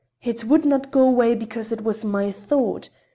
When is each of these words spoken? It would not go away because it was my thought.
It 0.23 0.45
would 0.45 0.65
not 0.65 0.89
go 0.89 1.01
away 1.07 1.35
because 1.35 1.71
it 1.71 1.83
was 1.83 2.03
my 2.03 2.31
thought. 2.31 2.89